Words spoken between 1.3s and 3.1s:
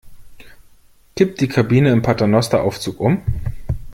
die Kabine im Paternosteraufzug